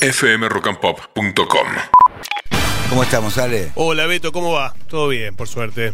fmrockandpop.com. 0.00 1.66
¿Cómo 2.88 3.02
estamos, 3.02 3.38
Ale? 3.38 3.70
Hola 3.74 4.06
Beto, 4.06 4.32
¿cómo 4.32 4.52
va? 4.52 4.74
Todo 4.88 5.08
bien, 5.08 5.36
por 5.36 5.46
suerte. 5.46 5.92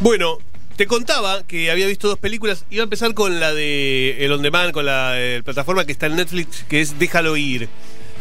Bueno, 0.00 0.38
te 0.76 0.86
contaba 0.86 1.42
que 1.42 1.70
había 1.70 1.86
visto 1.86 2.08
dos 2.08 2.18
películas. 2.18 2.64
Iba 2.70 2.82
a 2.82 2.84
empezar 2.84 3.14
con 3.14 3.40
la 3.40 3.52
de 3.52 4.24
El 4.24 4.32
On 4.32 4.42
Demand, 4.42 4.72
con 4.72 4.86
la 4.86 5.12
eh, 5.20 5.42
plataforma 5.44 5.84
que 5.84 5.92
está 5.92 6.06
en 6.06 6.16
Netflix, 6.16 6.64
que 6.68 6.80
es 6.80 6.98
Déjalo 6.98 7.36
Ir. 7.36 7.68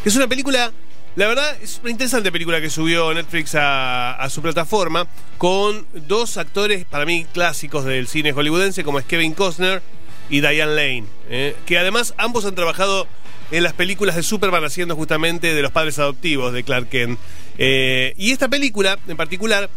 Que 0.03 0.09
es 0.09 0.15
una 0.15 0.27
película, 0.27 0.71
la 1.15 1.27
verdad, 1.27 1.55
es 1.61 1.79
una 1.81 1.91
interesante 1.91 2.31
película 2.31 2.59
que 2.59 2.69
subió 2.69 3.13
Netflix 3.13 3.55
a, 3.55 4.13
a 4.15 4.29
su 4.29 4.41
plataforma, 4.41 5.07
con 5.37 5.85
dos 5.93 6.37
actores, 6.37 6.85
para 6.85 7.05
mí, 7.05 7.25
clásicos 7.33 7.85
del 7.85 8.07
cine 8.07 8.33
hollywoodense, 8.33 8.83
como 8.83 8.99
es 8.99 9.05
Kevin 9.05 9.33
Costner 9.33 9.81
y 10.29 10.41
Diane 10.41 10.75
Lane. 10.75 11.03
eh, 11.29 11.55
que 11.65 11.77
además 11.77 12.13
ambos 12.17 12.45
han 12.45 12.55
trabajado 12.55 13.07
en 13.51 13.63
las 13.63 13.73
películas 13.73 14.15
de 14.15 14.23
Superman 14.23 14.63
haciendo 14.63 14.95
justamente 14.95 15.53
de 15.53 15.61
los 15.61 15.71
padres 15.71 15.99
adoptivos 15.99 16.53
de 16.53 16.63
Clark 16.63 16.89
Kent. 16.89 17.19
Eh, 17.57 18.13
y 18.17 18.31
esta 18.31 18.47
película, 18.49 18.97
en 19.07 19.17
particular, 19.17 19.69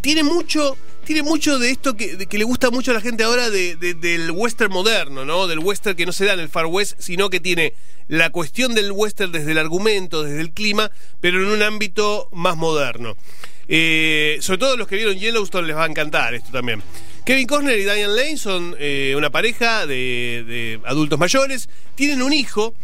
tiene 0.00 0.22
mucho, 0.22 0.76
tiene 1.04 1.22
mucho 1.22 1.58
de 1.58 1.70
esto 1.70 1.96
que, 1.96 2.26
le 2.30 2.44
gusta 2.44 2.70
mucho 2.70 2.90
a 2.90 2.94
la 2.94 3.00
gente 3.00 3.24
ahora 3.24 3.48
de- 3.50 3.76
de- 3.76 3.94
del 3.94 4.30
western 4.30 4.70
moderno, 4.72 5.24
¿no? 5.24 5.46
Del 5.46 5.58
western 5.60 5.96
que 5.96 6.04
no 6.06 6.12
se 6.12 6.26
da 6.26 6.34
en 6.34 6.40
el 6.40 6.48
Far 6.48 6.66
West, 6.66 6.96
sino 6.98 7.30
que 7.30 7.40
tiene 7.40 7.72
la 8.08 8.30
cuestión 8.30 8.74
del 8.74 8.92
western 8.92 9.32
desde 9.32 9.52
el 9.52 9.58
argumento, 9.58 10.22
desde 10.22 10.40
el 10.40 10.50
clima, 10.50 10.90
pero 11.20 11.42
en 11.42 11.48
un 11.48 11.62
ámbito 11.62 12.28
más 12.32 12.56
moderno. 12.56 13.16
Eh, 13.70 14.38
sobre 14.40 14.58
todo 14.58 14.76
los 14.76 14.88
que 14.88 14.96
vieron 14.96 15.14
Yellowstone 15.18 15.66
les 15.66 15.76
va 15.76 15.84
a 15.84 15.88
encantar 15.88 16.34
esto 16.34 16.50
también. 16.52 16.82
Kevin 17.24 17.46
Costner 17.46 17.78
y 17.78 17.82
Diane 17.82 18.06
Lane 18.08 18.36
son 18.38 18.74
eh, 18.78 19.12
una 19.16 19.28
pareja 19.30 19.86
de 19.86 20.80
adultos 20.84 21.18
mayores, 21.18 21.68
tienen 21.94 22.22
un 22.22 22.32
hijo. 22.32 22.74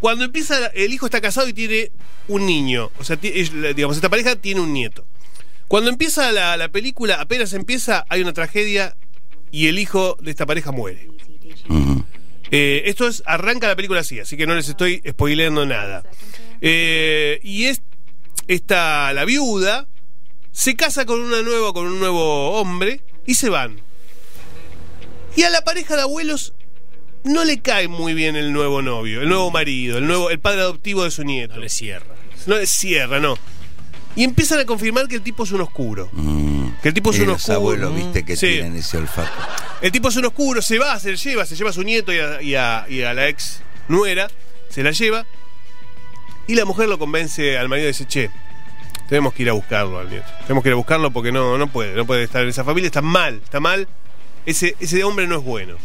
Cuando 0.00 0.24
empieza, 0.24 0.66
el 0.68 0.92
hijo 0.92 1.06
está 1.06 1.20
casado 1.20 1.48
y 1.48 1.52
tiene 1.52 1.90
un 2.28 2.46
niño. 2.46 2.90
O 2.98 3.04
sea, 3.04 3.16
digamos, 3.16 3.96
esta 3.96 4.08
pareja 4.08 4.36
tiene 4.36 4.60
un 4.60 4.72
nieto. 4.72 5.06
Cuando 5.68 5.90
empieza 5.90 6.30
la, 6.32 6.56
la 6.56 6.68
película, 6.68 7.20
apenas 7.20 7.52
empieza, 7.52 8.04
hay 8.08 8.20
una 8.20 8.32
tragedia 8.32 8.96
y 9.50 9.68
el 9.68 9.78
hijo 9.78 10.16
de 10.20 10.30
esta 10.30 10.46
pareja 10.46 10.72
muere. 10.72 11.08
Eh, 12.50 12.82
esto 12.86 13.08
es, 13.08 13.22
arranca 13.26 13.68
la 13.68 13.76
película 13.76 14.00
así, 14.00 14.20
así 14.20 14.36
que 14.36 14.46
no 14.46 14.54
les 14.54 14.68
estoy 14.68 15.02
spoileando 15.08 15.64
nada. 15.64 16.02
Eh, 16.60 17.40
y 17.42 17.64
es 17.64 17.82
esta, 18.46 19.12
la 19.12 19.24
viuda 19.24 19.88
se 20.52 20.76
casa 20.76 21.04
con 21.04 21.20
una 21.20 21.42
nueva, 21.42 21.72
con 21.72 21.86
un 21.86 21.98
nuevo 21.98 22.52
hombre 22.60 23.00
y 23.26 23.34
se 23.34 23.48
van. 23.48 23.80
Y 25.36 25.42
a 25.42 25.50
la 25.50 25.62
pareja 25.62 25.96
de 25.96 26.02
abuelos 26.02 26.54
no 27.24 27.44
le 27.44 27.60
cae 27.60 27.88
muy 27.88 28.14
bien 28.14 28.36
el 28.36 28.52
nuevo 28.52 28.82
novio, 28.82 29.22
el 29.22 29.28
nuevo 29.28 29.50
marido, 29.50 29.98
el 29.98 30.06
nuevo, 30.06 30.30
el 30.30 30.38
padre 30.38 30.60
adoptivo 30.60 31.04
de 31.04 31.10
su 31.10 31.24
nieto. 31.24 31.54
No 31.54 31.60
le 31.60 31.68
cierra. 31.68 32.14
No 32.46 32.56
le 32.56 32.66
cierra, 32.66 33.18
no. 33.20 33.36
Y 34.16 34.22
empiezan 34.24 34.60
a 34.60 34.64
confirmar 34.64 35.08
que 35.08 35.16
el 35.16 35.22
tipo 35.22 35.42
es 35.44 35.50
un 35.52 35.60
oscuro. 35.62 36.10
Que 36.82 36.88
el 36.88 36.94
tipo 36.94 37.10
es 37.10 37.18
Y 37.18 37.22
un 37.22 37.28
los 37.28 37.36
oscuro. 37.36 37.56
abuelos, 37.56 37.94
viste, 37.96 38.24
que 38.24 38.36
Sí. 38.36 38.46
tienen 38.48 38.76
ese 38.76 38.96
olfato. 38.98 39.30
El 39.80 39.90
tipo 39.90 40.08
es 40.08 40.16
un 40.16 40.24
oscuro, 40.26 40.62
se 40.62 40.78
va, 40.78 40.98
se 41.00 41.16
lleva, 41.16 41.44
se 41.46 41.56
lleva 41.56 41.70
a 41.70 41.72
su 41.72 41.82
nieto 41.82 42.12
y 42.12 42.18
a, 42.18 42.40
y 42.42 42.54
a- 42.54 42.86
y 42.88 43.02
a 43.02 43.12
la 43.14 43.28
ex 43.28 43.60
nuera, 43.88 44.30
se 44.68 44.82
la 44.82 44.92
lleva. 44.92 45.26
Y 46.46 46.54
la 46.54 46.64
mujer 46.64 46.88
lo 46.88 46.98
convence 46.98 47.56
al 47.58 47.68
marido 47.68 47.88
y 47.88 47.92
dice, 47.92 48.06
che, 48.06 48.30
tenemos 49.08 49.32
que 49.34 49.42
ir 49.42 49.48
a 49.50 49.52
buscarlo 49.54 49.98
al 49.98 50.10
nieto. 50.10 50.26
Tenemos 50.46 50.62
que 50.62 50.68
ir 50.68 50.74
a 50.74 50.76
buscarlo 50.76 51.10
porque 51.10 51.32
no, 51.32 51.56
no 51.58 51.66
puede, 51.68 51.94
no 51.96 52.04
puede 52.06 52.22
estar 52.24 52.42
en 52.42 52.50
esa 52.50 52.64
familia, 52.64 52.86
está 52.86 53.02
mal, 53.02 53.40
está 53.42 53.60
mal. 53.60 53.88
Ese, 54.46 54.76
ese 54.78 55.02
hombre 55.04 55.26
no 55.26 55.38
es 55.38 55.42
bueno. 55.42 55.76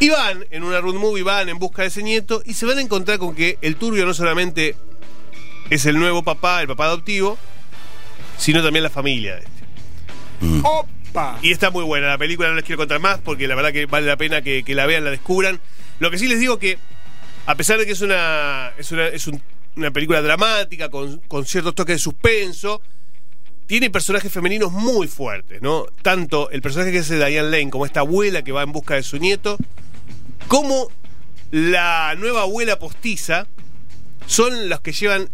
Y 0.00 0.08
van, 0.10 0.44
en 0.50 0.62
una 0.62 0.80
road 0.80 0.94
movie, 0.94 1.22
van 1.22 1.48
en 1.48 1.58
busca 1.58 1.82
de 1.82 1.88
ese 1.88 2.02
nieto 2.02 2.42
y 2.44 2.54
se 2.54 2.66
van 2.66 2.78
a 2.78 2.82
encontrar 2.82 3.18
con 3.18 3.34
que 3.34 3.58
el 3.62 3.76
turbio 3.76 4.04
no 4.04 4.12
solamente 4.14 4.76
es 5.70 5.86
el 5.86 5.98
nuevo 5.98 6.22
papá, 6.22 6.60
el 6.60 6.68
papá 6.68 6.84
adoptivo, 6.86 7.38
sino 8.38 8.62
también 8.62 8.82
la 8.82 8.90
familia 8.90 9.36
de 9.36 9.40
este. 9.40 10.62
¡Opa! 10.62 11.38
Y 11.42 11.50
está 11.50 11.70
muy 11.70 11.82
buena 11.84 12.08
la 12.08 12.18
película, 12.18 12.48
no 12.50 12.54
les 12.56 12.64
quiero 12.64 12.78
contar 12.78 13.00
más 13.00 13.18
porque 13.20 13.48
la 13.48 13.54
verdad 13.54 13.72
que 13.72 13.86
vale 13.86 14.06
la 14.06 14.16
pena 14.18 14.42
que, 14.42 14.62
que 14.64 14.74
la 14.74 14.84
vean, 14.86 15.02
la 15.04 15.10
descubran. 15.10 15.60
Lo 15.98 16.10
que 16.10 16.18
sí 16.18 16.28
les 16.28 16.38
digo 16.40 16.58
que, 16.58 16.78
a 17.46 17.54
pesar 17.54 17.78
de 17.78 17.86
que 17.86 17.92
es 17.92 18.02
una, 18.02 18.72
es 18.78 18.92
una, 18.92 19.06
es 19.06 19.26
un- 19.26 19.40
una 19.76 19.90
película 19.90 20.22
dramática 20.22 20.88
con, 20.90 21.18
con 21.28 21.44
ciertos 21.46 21.74
toques 21.74 21.96
de 21.96 21.98
suspenso, 21.98 22.80
tiene 23.66 23.90
personajes 23.90 24.30
femeninos 24.32 24.72
muy 24.72 25.06
fuertes, 25.06 25.60
¿no? 25.60 25.86
Tanto 26.02 26.50
el 26.50 26.62
personaje 26.62 26.92
que 26.92 27.00
hace 27.00 27.16
Diane 27.16 27.50
Lane 27.50 27.70
como 27.70 27.84
esta 27.84 28.00
abuela 28.00 28.42
que 28.42 28.52
va 28.52 28.62
en 28.62 28.72
busca 28.72 28.94
de 28.94 29.02
su 29.02 29.18
nieto, 29.18 29.58
como 30.48 30.88
la 31.50 32.14
nueva 32.16 32.42
abuela 32.42 32.78
postiza, 32.78 33.46
son 34.26 34.68
los 34.68 34.80
que 34.80 34.92
llevan 34.92 35.30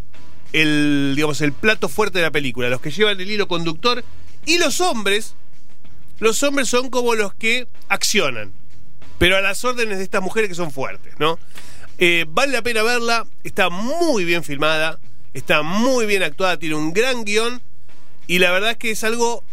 el, 0.53 1.13
digamos, 1.15 1.41
el 1.41 1.53
plato 1.53 1.89
fuerte 1.89 2.19
de 2.19 2.25
la 2.25 2.31
película, 2.31 2.69
los 2.69 2.81
que 2.81 2.91
llevan 2.91 3.21
el 3.21 3.31
hilo 3.31 3.49
conductor, 3.49 4.05
y 4.45 4.59
los 4.59 4.81
hombres, 4.81 5.35
los 6.19 6.43
hombres 6.43 6.69
son 6.69 6.91
como 6.91 7.15
los 7.15 7.35
que 7.35 7.67
accionan, 7.89 8.53
pero 9.19 9.37
a 9.37 9.41
las 9.41 9.65
órdenes 9.65 9.99
de 9.99 10.05
estas 10.05 10.23
mujeres 10.23 10.49
que 10.49 10.55
son 10.55 10.71
fuertes, 10.71 11.15
¿no? 11.19 11.39
Eh, 11.99 12.25
vale 12.29 12.53
la 12.53 12.63
pena 12.63 12.83
verla, 12.83 13.27
está 13.45 13.71
muy 13.71 14.25
bien 14.25 14.45
filmada, 14.45 14.99
está 15.33 15.63
muy 15.63 16.07
bien 16.07 16.23
actuada, 16.23 16.59
tiene 16.59 16.75
un 16.75 16.93
gran 16.93 17.25
guion, 17.25 17.63
y 18.27 18.39
la 18.39 18.51
verdad 18.51 18.73
es 18.73 18.77
que 18.77 18.91
es 18.91 19.05
algo 19.05 19.45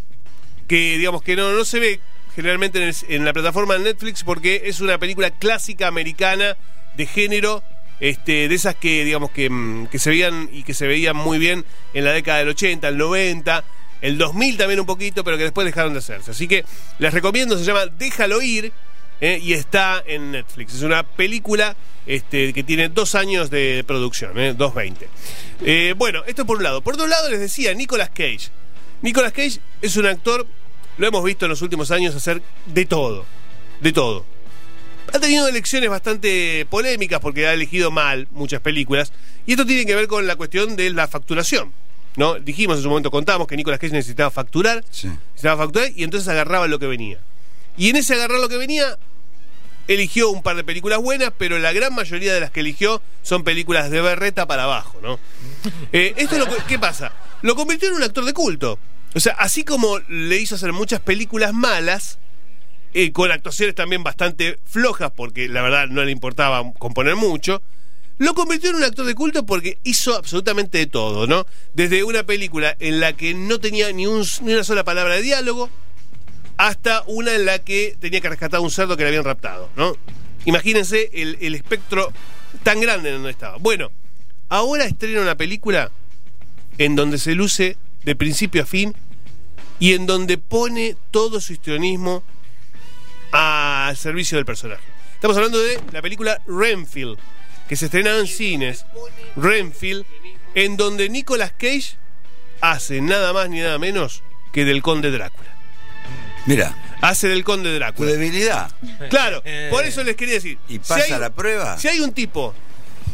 que, 0.67 0.97
digamos, 0.97 1.21
que 1.21 1.35
no, 1.35 1.51
no 1.53 1.65
se 1.65 1.79
ve 1.79 1.99
generalmente 2.39 2.89
en, 3.09 3.25
la 3.25 3.33
plataforma 3.33 3.73
de 3.73 3.81
Netflix 3.81 4.23
porque 4.23 4.61
es 4.63 4.79
una 4.79 4.97
película 4.97 5.29
clásica 5.29 5.87
americana 5.87 6.55
de 6.95 7.05
género, 7.05 7.63
este, 7.99 8.47
de 8.47 8.55
esas 8.55 8.75
que, 8.75 9.03
digamos, 9.03 9.31
que, 9.31 9.49
mm, 9.49 9.87
que 9.87 9.99
se 9.99 10.09
veían 10.09 10.49
y 10.53 10.63
que 10.63 10.73
se 10.73 10.87
veían 10.87 11.17
muy 11.17 11.37
bien 11.37 11.65
en 11.93 12.05
la 12.05 12.13
década 12.13 12.37
del 12.37 12.47
80, 12.47 12.87
el 12.87 12.97
90, 12.97 13.65
el 14.01 14.17
2000 14.17 14.55
también 14.55 14.79
un 14.79 14.85
poquito, 14.85 15.25
pero 15.25 15.35
que 15.35 15.43
después 15.43 15.65
dejaron 15.65 15.91
de 15.91 15.99
hacerse. 15.99 16.31
Así 16.31 16.47
que 16.47 16.63
les 16.97 17.13
recomiendo, 17.13 17.57
se 17.57 17.65
llama 17.65 17.87
Déjalo 17.87 18.41
ir 18.41 18.71
eh, 19.19 19.37
y 19.43 19.51
está 19.51 20.01
en 20.07 20.31
Netflix. 20.31 20.75
Es 20.75 20.83
una 20.83 21.03
película 21.03 21.75
este, 22.05 22.53
que 22.53 22.63
tiene 22.63 22.87
dos 22.87 23.15
años 23.15 23.49
de 23.49 23.83
producción, 23.85 24.39
eh, 24.39 24.55
2.20. 24.55 24.95
Eh, 25.65 25.93
bueno, 25.97 26.23
esto 26.25 26.45
por 26.45 26.55
un 26.55 26.63
lado. 26.63 26.79
Por 26.81 26.93
otro 26.93 27.05
lado, 27.05 27.29
les 27.29 27.41
decía, 27.41 27.73
Nicolas 27.73 28.11
Cage. 28.11 28.47
Nicolas 29.01 29.33
Cage 29.33 29.59
es 29.81 29.97
un 29.97 30.05
actor, 30.05 30.47
lo 30.99 31.07
hemos 31.07 31.23
visto 31.23 31.45
en 31.45 31.49
los 31.49 31.61
últimos 31.63 31.89
años 31.91 32.13
hacer 32.13 32.41
de 32.67 32.85
todo, 32.85 33.25
de 33.81 33.91
todo. 33.91 34.25
Ha 35.11 35.17
tenido 35.19 35.47
elecciones 35.47 35.89
bastante 35.89 36.67
polémicas 36.69 37.19
porque 37.19 37.47
ha 37.47 37.53
elegido 37.53 37.89
mal 37.89 38.27
muchas 38.29 38.61
películas. 38.61 39.11
Y 39.47 39.53
esto 39.53 39.65
tiene 39.65 39.85
que 39.85 39.95
ver 39.95 40.07
con 40.07 40.27
la 40.27 40.35
cuestión 40.35 40.75
de 40.75 40.91
la 40.91 41.07
facturación. 41.07 41.73
¿no? 42.15 42.35
Dijimos 42.35 42.77
en 42.77 42.83
su 42.83 42.89
momento, 42.89 43.09
contamos 43.09 43.47
que 43.47 43.55
Nicolas 43.55 43.79
Cage 43.79 43.93
necesitaba 43.93 44.29
facturar, 44.29 44.83
Sí. 44.91 45.07
necesitaba 45.07 45.63
facturar 45.63 45.89
y 45.95 46.03
entonces 46.03 46.27
agarraba 46.27 46.67
lo 46.67 46.77
que 46.77 46.85
venía. 46.85 47.17
Y 47.77 47.89
en 47.89 47.95
ese 47.95 48.13
agarrar 48.13 48.39
lo 48.39 48.49
que 48.49 48.57
venía, 48.57 48.97
eligió 49.87 50.29
un 50.29 50.43
par 50.43 50.55
de 50.57 50.63
películas 50.63 50.99
buenas, 50.99 51.31
pero 51.37 51.57
la 51.57 51.71
gran 51.71 51.95
mayoría 51.95 52.33
de 52.33 52.41
las 52.41 52.51
que 52.51 52.59
eligió 52.59 53.01
son 53.23 53.43
películas 53.43 53.89
de 53.89 54.01
berreta 54.01 54.45
para 54.47 54.65
abajo, 54.65 54.99
¿no? 55.01 55.17
Eh, 55.93 56.13
esto 56.17 56.35
es 56.35 56.39
lo 56.45 56.53
que, 56.53 56.61
¿qué 56.67 56.77
pasa? 56.77 57.11
Lo 57.41 57.55
convirtió 57.55 57.87
en 57.89 57.95
un 57.95 58.03
actor 58.03 58.25
de 58.25 58.33
culto. 58.33 58.77
O 59.15 59.19
sea, 59.19 59.33
así 59.33 59.63
como 59.63 59.99
le 60.07 60.37
hizo 60.37 60.55
hacer 60.55 60.71
muchas 60.73 60.99
películas 60.99 61.53
malas, 61.53 62.19
eh, 62.93 63.11
con 63.11 63.31
actuaciones 63.31 63.75
también 63.75 64.03
bastante 64.03 64.59
flojas, 64.65 65.11
porque 65.15 65.47
la 65.47 65.61
verdad 65.61 65.87
no 65.87 66.03
le 66.03 66.11
importaba 66.11 66.63
componer 66.77 67.15
mucho, 67.15 67.61
lo 68.17 68.33
convirtió 68.33 68.69
en 68.71 68.75
un 68.75 68.83
actor 68.83 69.05
de 69.05 69.15
culto 69.15 69.45
porque 69.45 69.77
hizo 69.83 70.15
absolutamente 70.15 70.77
de 70.77 70.87
todo, 70.87 71.25
¿no? 71.25 71.45
Desde 71.73 72.03
una 72.03 72.23
película 72.23 72.75
en 72.79 72.99
la 72.99 73.13
que 73.13 73.33
no 73.33 73.59
tenía 73.59 73.91
ni, 73.93 74.05
un- 74.07 74.25
ni 74.43 74.53
una 74.53 74.63
sola 74.63 74.83
palabra 74.83 75.15
de 75.15 75.21
diálogo, 75.21 75.69
hasta 76.57 77.03
una 77.07 77.33
en 77.33 77.45
la 77.45 77.59
que 77.59 77.95
tenía 77.99 78.19
que 78.21 78.29
rescatar 78.29 78.57
a 78.57 78.61
un 78.61 78.71
cerdo 78.71 78.97
que 78.97 79.03
le 79.03 79.09
habían 79.09 79.23
raptado, 79.23 79.69
¿no? 79.77 79.95
Imagínense 80.45 81.09
el, 81.13 81.37
el 81.41 81.55
espectro 81.55 82.11
tan 82.63 82.81
grande 82.81 83.09
en 83.09 83.15
donde 83.15 83.31
estaba. 83.31 83.57
Bueno, 83.57 83.91
ahora 84.49 84.85
estrena 84.85 85.21
una 85.21 85.35
película 85.35 85.89
en 86.77 86.95
donde 86.95 87.17
se 87.17 87.35
luce 87.35 87.77
de 88.03 88.15
principio 88.15 88.63
a 88.63 88.65
fin 88.65 88.93
y 89.79 89.93
en 89.93 90.05
donde 90.05 90.37
pone 90.37 90.95
todo 91.11 91.39
su 91.41 91.53
histrionismo 91.53 92.23
al 93.31 93.95
servicio 93.97 94.37
del 94.37 94.45
personaje. 94.45 94.83
Estamos 95.15 95.37
hablando 95.37 95.59
de 95.59 95.79
la 95.91 96.01
película 96.01 96.41
Renfield, 96.47 97.17
que 97.67 97.75
se 97.75 97.85
estrenaba 97.85 98.17
en 98.19 98.27
cines. 98.27 98.85
Renfield, 99.35 100.05
en 100.55 100.77
donde 100.77 101.09
Nicolas 101.09 101.51
Cage 101.51 101.95
hace 102.61 103.01
nada 103.01 103.31
más 103.33 103.49
ni 103.49 103.59
nada 103.59 103.77
menos 103.77 104.23
que 104.51 104.65
del 104.65 104.81
conde 104.81 105.11
Drácula. 105.11 105.49
Mira, 106.45 106.75
Hace 107.01 107.27
del 107.29 107.43
conde 107.45 107.69
tu 107.69 107.75
Drácula. 107.75 108.11
debilidad. 108.11 108.71
Claro, 109.09 109.41
por 109.69 109.85
eso 109.85 110.03
les 110.03 110.15
quería 110.15 110.33
decir. 110.35 110.57
¿Y 110.67 110.73
si 110.73 110.79
pasa 110.79 111.15
hay- 111.15 111.19
la 111.21 111.29
prueba? 111.29 111.77
Si 111.77 111.87
hay 111.87 111.99
un 112.01 112.11
tipo, 112.11 112.53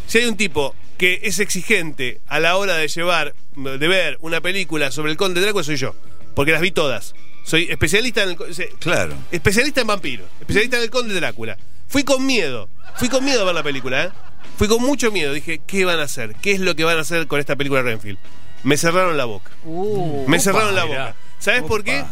si 0.08 0.20
hay 0.20 0.26
un 0.26 0.38
tipo 0.38 0.74
que 0.98 1.20
es 1.24 1.40
exigente 1.40 2.22
a 2.28 2.40
la 2.40 2.56
hora 2.58 2.78
de 2.78 2.88
llevar, 2.88 3.36
de 3.56 3.88
ver 3.88 4.18
una 4.22 4.42
película 4.42 4.90
sobre 4.92 5.12
el 5.12 5.18
conde 5.18 5.42
Drácula, 5.42 5.64
soy 5.64 5.76
yo. 5.78 5.94
Porque 6.36 6.52
las 6.52 6.62
vi 6.62 6.72
todas. 6.72 7.16
Soy 7.44 7.68
especialista 7.70 8.24
en 8.24 8.30
el, 8.30 8.38
Claro. 8.80 9.14
especialista 9.32 9.82
en 9.82 9.88
vampiros, 9.88 10.28
especialista 10.40 10.78
en 10.78 10.84
el 10.84 10.90
conde 10.90 11.14
Drácula. 11.14 11.58
Fui 11.88 12.04
con 12.04 12.26
miedo, 12.26 12.70
fui 12.96 13.08
con 13.10 13.24
miedo 13.24 13.42
a 13.42 13.46
ver 13.46 13.56
la 13.56 13.64
película, 13.64 14.06
¿eh? 14.06 14.10
Fui 14.58 14.68
con 14.68 14.82
mucho 14.82 15.12
miedo, 15.12 15.32
dije, 15.34 15.62
¿qué 15.68 15.86
van 15.86 16.00
a 16.00 16.04
hacer? 16.04 16.36
¿Qué 16.42 16.52
es 16.54 16.60
lo 16.60 16.76
que 16.76 16.84
van 16.84 16.98
a 16.98 17.02
hacer 17.02 17.28
con 17.28 17.40
esta 17.40 17.56
película 17.56 17.84
de 17.84 17.90
Renfield? 17.92 18.18
Me 18.64 18.78
cerraron 18.78 19.16
la 19.18 19.26
boca. 19.26 19.52
Uh, 19.64 20.26
Me 20.28 20.38
opa, 20.38 20.44
cerraron 20.44 20.76
la 20.76 20.86
mirá. 20.86 21.00
boca. 21.08 21.16
¿Sabes 21.40 21.64
por 21.64 21.84
qué? 21.84 22.04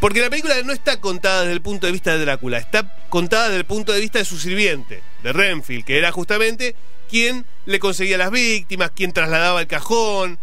Porque 0.00 0.20
la 0.20 0.30
película 0.30 0.54
no 0.64 0.72
está 0.72 1.00
contada 1.00 1.42
desde 1.42 1.52
el 1.52 1.60
punto 1.62 1.86
de 1.86 1.92
vista 1.92 2.12
de 2.16 2.24
Drácula, 2.24 2.58
está 2.58 2.96
contada 3.08 3.44
desde 3.44 3.58
el 3.58 3.64
punto 3.64 3.92
de 3.92 4.00
vista 4.00 4.18
de 4.18 4.24
su 4.24 4.38
sirviente, 4.38 5.02
de 5.22 5.32
Renfield, 5.32 5.84
que 5.84 5.98
era 5.98 6.10
justamente 6.10 6.74
quien 7.08 7.46
le 7.66 7.78
conseguía 7.78 8.18
las 8.18 8.30
víctimas, 8.30 8.90
quien 8.92 9.12
trasladaba 9.12 9.60
el 9.60 9.66
cajón. 9.66 10.38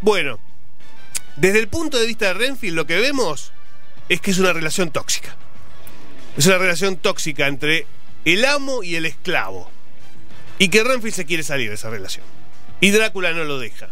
Bueno, 0.00 0.38
desde 1.36 1.58
el 1.58 1.68
punto 1.68 1.98
de 1.98 2.06
vista 2.06 2.26
de 2.26 2.34
Renfield 2.34 2.76
lo 2.76 2.86
que 2.86 2.98
vemos 2.98 3.52
es 4.08 4.20
que 4.20 4.30
es 4.30 4.38
una 4.38 4.52
relación 4.52 4.90
tóxica. 4.90 5.36
Es 6.36 6.46
una 6.46 6.58
relación 6.58 6.96
tóxica 6.96 7.46
entre 7.46 7.86
el 8.24 8.44
amo 8.44 8.82
y 8.82 8.96
el 8.96 9.06
esclavo. 9.06 9.70
Y 10.58 10.68
que 10.68 10.84
Renfield 10.84 11.14
se 11.14 11.26
quiere 11.26 11.42
salir 11.42 11.68
de 11.68 11.74
esa 11.74 11.90
relación. 11.90 12.24
Y 12.80 12.90
Drácula 12.90 13.32
no 13.32 13.44
lo 13.44 13.58
deja. 13.58 13.88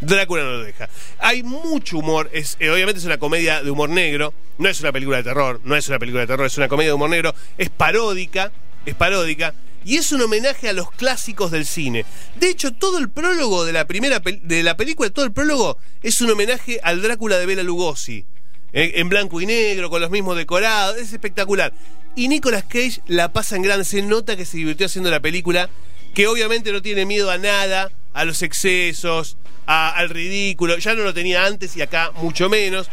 Drácula 0.00 0.42
no 0.42 0.50
lo 0.50 0.64
deja. 0.64 0.88
Hay 1.18 1.42
mucho 1.42 1.98
humor, 1.98 2.28
es, 2.32 2.56
eh, 2.58 2.70
obviamente 2.70 2.98
es 2.98 3.04
una 3.04 3.18
comedia 3.18 3.62
de 3.62 3.70
humor 3.70 3.88
negro, 3.88 4.34
no 4.58 4.68
es 4.68 4.80
una 4.80 4.92
película 4.92 5.18
de 5.18 5.22
terror, 5.22 5.60
no 5.64 5.76
es 5.76 5.88
una 5.88 5.98
película 5.98 6.22
de 6.22 6.26
terror, 6.26 6.46
es 6.46 6.56
una 6.58 6.68
comedia 6.68 6.90
de 6.90 6.94
humor 6.94 7.10
negro, 7.10 7.34
es 7.56 7.70
paródica, 7.70 8.50
es 8.84 8.94
paródica, 8.96 9.54
y 9.84 9.96
es 9.96 10.12
un 10.12 10.22
homenaje 10.22 10.68
a 10.68 10.72
los 10.72 10.90
clásicos 10.90 11.50
del 11.50 11.66
cine. 11.66 12.04
De 12.36 12.48
hecho, 12.48 12.72
todo 12.72 12.98
el 12.98 13.08
prólogo 13.10 13.64
de 13.64 13.72
la 13.72 13.86
primera 13.86 14.20
de 14.20 14.62
la 14.62 14.76
película, 14.76 15.10
todo 15.10 15.24
el 15.24 15.32
prólogo 15.32 15.78
es 16.02 16.20
un 16.20 16.30
homenaje 16.30 16.80
al 16.82 17.02
Drácula 17.02 17.38
de 17.38 17.46
Bela 17.46 17.62
Lugosi, 17.62 18.24
eh, 18.72 18.92
en 18.96 19.08
blanco 19.08 19.40
y 19.40 19.46
negro, 19.46 19.90
con 19.90 20.00
los 20.00 20.10
mismos 20.10 20.36
decorados, 20.36 20.96
es 20.96 21.12
espectacular. 21.12 21.72
Y 22.14 22.28
Nicolas 22.28 22.64
Cage 22.64 23.00
la 23.06 23.32
pasa 23.32 23.56
en 23.56 23.62
grande, 23.62 23.84
se 23.84 24.02
nota 24.02 24.36
que 24.36 24.44
se 24.44 24.56
divirtió 24.58 24.86
haciendo 24.86 25.10
la 25.10 25.20
película, 25.20 25.68
que 26.14 26.26
obviamente 26.26 26.72
no 26.72 26.82
tiene 26.82 27.06
miedo 27.06 27.30
a 27.30 27.38
nada, 27.38 27.90
a 28.12 28.24
los 28.26 28.42
excesos, 28.42 29.38
a- 29.66 29.90
al 29.96 30.10
ridículo, 30.10 30.76
ya 30.76 30.94
no 30.94 31.02
lo 31.04 31.14
tenía 31.14 31.46
antes 31.46 31.74
y 31.76 31.80
acá 31.82 32.10
mucho 32.16 32.48
menos. 32.50 32.90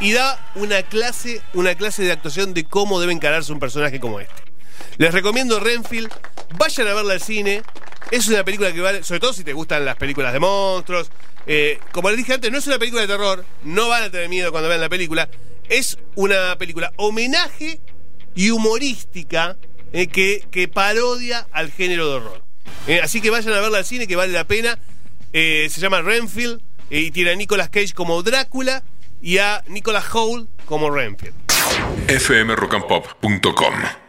Y 0.00 0.12
da 0.12 0.50
una 0.54 0.82
clase, 0.82 1.40
una 1.52 1.74
clase 1.74 2.02
de 2.02 2.12
actuación 2.12 2.54
de 2.54 2.64
cómo 2.64 3.00
debe 3.00 3.12
encararse 3.12 3.52
un 3.52 3.60
personaje 3.60 4.00
como 4.00 4.18
este. 4.20 4.34
Les 4.96 5.12
recomiendo 5.12 5.58
Renfield, 5.58 6.10
vayan 6.56 6.88
a 6.88 6.94
verla 6.94 7.14
al 7.14 7.20
cine. 7.20 7.62
Es 8.10 8.28
una 8.28 8.44
película 8.44 8.72
que 8.72 8.80
vale, 8.80 9.02
sobre 9.02 9.20
todo 9.20 9.32
si 9.32 9.42
te 9.42 9.52
gustan 9.52 9.84
las 9.84 9.96
películas 9.96 10.32
de 10.32 10.38
monstruos. 10.38 11.10
Eh, 11.46 11.80
como 11.92 12.10
les 12.10 12.18
dije 12.18 12.34
antes, 12.34 12.50
no 12.50 12.58
es 12.58 12.66
una 12.66 12.78
película 12.78 13.02
de 13.02 13.08
terror, 13.08 13.44
no 13.64 13.88
van 13.88 14.04
a 14.04 14.10
tener 14.10 14.28
miedo 14.28 14.52
cuando 14.52 14.68
vean 14.68 14.80
la 14.80 14.88
película. 14.88 15.28
Es 15.68 15.98
una 16.14 16.56
película 16.58 16.92
homenaje 16.96 17.80
y 18.36 18.50
humorística 18.50 19.56
eh, 19.92 20.06
que, 20.06 20.46
que 20.50 20.68
parodia 20.68 21.48
al 21.50 21.72
género 21.72 22.08
de 22.08 22.14
horror. 22.14 22.44
Eh, 22.86 23.00
así 23.02 23.20
que 23.20 23.30
vayan 23.30 23.54
a 23.54 23.60
verla 23.60 23.78
al 23.78 23.84
cine, 23.84 24.06
que 24.06 24.16
vale 24.16 24.32
la 24.32 24.44
pena. 24.44 24.78
Se 25.32 25.80
llama 25.80 26.00
Renfield 26.00 26.62
y 26.90 27.10
tiene 27.10 27.32
a 27.32 27.34
Nicolas 27.34 27.68
Cage 27.68 27.92
como 27.92 28.22
Drácula 28.22 28.84
y 29.20 29.38
a 29.38 29.64
Nicolas 29.66 30.04
Howl 30.14 30.48
como 30.64 30.88
Renfield. 30.90 31.34
fmrockandpop.com 32.06 34.03